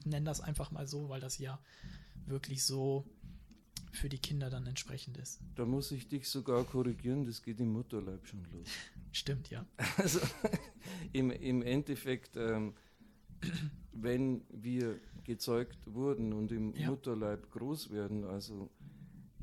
nenne 0.06 0.26
das 0.26 0.42
einfach 0.42 0.72
mal 0.72 0.88
so, 0.88 1.08
weil 1.08 1.22
das 1.22 1.38
ja 1.38 1.58
wirklich 2.26 2.64
so 2.64 3.06
für 3.92 4.10
die 4.10 4.18
Kinder 4.18 4.50
dann 4.50 4.68
entsprechend 4.68 5.18
ist. 5.18 5.40
Da 5.56 5.66
muss 5.66 5.92
ich 5.92 6.08
dich 6.08 6.28
sogar 6.28 6.64
korrigieren, 6.66 7.26
das 7.26 7.42
geht 7.42 7.60
im 7.60 7.72
Mutterleib 7.72 8.28
schon 8.28 8.44
los. 8.52 8.68
Stimmt, 9.12 9.50
ja. 9.50 9.66
Also 9.98 10.20
im, 11.14 11.32
im 11.32 11.62
Endeffekt 11.62 12.36
ähm, 12.36 12.74
wenn 13.92 14.44
wir 14.50 15.00
gezeugt 15.24 15.80
wurden 15.94 16.34
und 16.34 16.52
im 16.52 16.76
ja. 16.76 16.90
Mutterleib 16.90 17.50
groß 17.52 17.92
werden, 17.92 18.24
also 18.26 18.70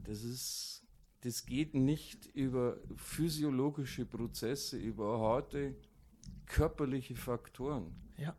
das 0.04 0.22
ist, 0.22 0.84
das 1.22 1.46
geht 1.46 1.74
nicht 1.74 2.26
über 2.26 2.78
physiologische 2.96 4.04
Prozesse, 4.04 4.76
über 4.76 5.18
harte 5.18 5.74
körperliche 6.46 7.16
Faktoren. 7.16 7.94
Ja. 8.18 8.36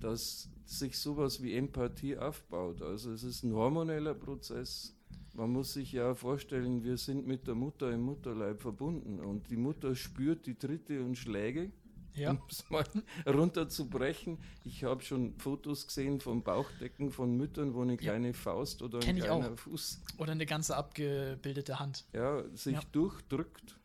Dass 0.00 0.48
sich 0.64 0.98
sowas 0.98 1.42
wie 1.42 1.54
Empathie 1.54 2.16
aufbaut. 2.16 2.82
Also 2.82 3.12
es 3.12 3.22
ist 3.22 3.42
ein 3.42 3.54
hormoneller 3.54 4.14
Prozess. 4.14 4.94
Man 5.34 5.50
muss 5.50 5.72
sich 5.72 5.92
ja 5.92 6.14
vorstellen, 6.14 6.82
wir 6.82 6.96
sind 6.96 7.26
mit 7.26 7.46
der 7.46 7.54
Mutter 7.54 7.92
im 7.92 8.02
Mutterleib 8.02 8.60
verbunden 8.60 9.20
und 9.20 9.50
die 9.50 9.56
Mutter 9.56 9.94
spürt 9.94 10.46
die 10.46 10.54
Tritte 10.54 11.02
und 11.02 11.16
Schläge 11.16 11.70
ja. 12.18 12.30
um 12.30 12.42
es 12.48 12.68
mal 12.70 12.84
runterzubrechen. 13.26 14.38
Ich 14.64 14.84
habe 14.84 15.02
schon 15.02 15.34
Fotos 15.38 15.86
gesehen 15.86 16.20
von 16.20 16.42
Bauchdecken 16.42 17.10
von 17.10 17.36
Müttern, 17.36 17.74
wo 17.74 17.82
eine 17.82 17.96
kleine 17.96 18.28
ja. 18.28 18.32
Faust 18.32 18.82
oder 18.82 18.98
ein 18.98 19.16
kleiner 19.16 19.56
Fuß. 19.56 20.02
Oder 20.18 20.32
eine 20.32 20.46
ganze 20.46 20.76
abgebildete 20.76 21.78
Hand. 21.78 22.04
Ja, 22.12 22.44
sich 22.54 22.74
ja. 22.74 22.82
durchdrückt. 22.92 23.78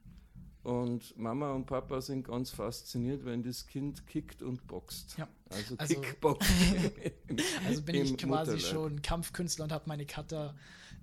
Und 0.64 1.18
Mama 1.18 1.52
und 1.52 1.66
Papa 1.66 2.00
sind 2.00 2.26
ganz 2.26 2.50
fasziniert, 2.50 3.26
wenn 3.26 3.44
das 3.44 3.68
Kind 3.68 4.08
kickt 4.08 4.42
und 4.42 4.66
boxt. 4.66 5.18
Ja. 5.18 5.28
Also, 5.50 5.76
also 5.78 6.02
Kickbox. 6.02 6.48
also 7.68 7.82
bin 7.82 7.96
ich 7.96 8.18
quasi 8.18 8.52
Mutterleib. 8.52 8.62
schon 8.62 9.02
Kampfkünstler 9.02 9.66
und 9.66 9.72
habe 9.74 9.84
meine 9.88 10.06
Cutter 10.06 10.56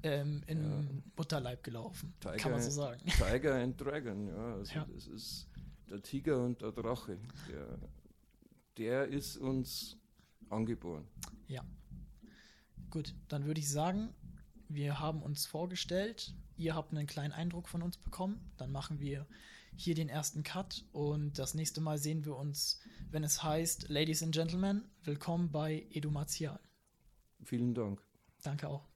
ähm, 0.03 0.43
im 0.47 0.63
ja. 0.63 1.03
Mutterleib 1.15 1.63
gelaufen. 1.63 2.15
Tiger, 2.21 2.37
kann 2.37 2.53
man 2.53 2.63
so 2.63 2.71
sagen. 2.71 3.01
Tiger 3.07 3.57
and 3.57 3.79
Dragon, 3.79 4.29
ja. 4.29 4.55
Also 4.55 4.75
ja. 4.75 4.87
das 4.95 5.07
ist 5.07 5.47
der 5.91 6.01
Tiger 6.03 6.43
und 6.43 6.63
der 6.63 6.73
Drache, 6.73 7.19
der, 7.49 7.79
der 8.79 9.09
ist 9.09 9.37
uns 9.37 9.99
angeboren. 10.49 11.07
Ja. 11.49 11.63
Gut, 12.89 13.15
dann 13.29 13.45
würde 13.45 13.61
ich 13.61 13.69
sagen, 13.69 14.15
wir 14.69 15.01
haben 15.01 15.23
uns 15.23 15.47
vorgestellt, 15.47 16.35
ihr 16.61 16.75
habt 16.75 16.93
einen 16.93 17.07
kleinen 17.07 17.33
Eindruck 17.33 17.69
von 17.69 17.83
uns 17.83 17.97
bekommen, 17.97 18.53
dann 18.59 18.71
machen 18.71 19.01
wir 19.01 19.27
hier 19.75 19.95
den 19.95 20.11
ersten 20.11 20.43
Cut 20.43 20.85
und 20.93 21.39
das 21.39 21.55
nächste 21.55 21.81
Mal 21.81 21.97
sehen 21.97 22.25
wir 22.27 22.37
uns, 22.37 22.81
wenn 23.11 23.25
es 23.25 23.43
heißt, 23.43 23.89
Ladies 23.89 24.23
and 24.23 24.35
Gentlemen, 24.35 24.85
willkommen 25.03 25.51
bei 25.51 25.87
Edu 25.91 26.11
Martial. 26.11 26.61
Vielen 27.43 27.75
Dank. 27.75 28.03
Danke 28.43 28.69
auch. 28.69 28.87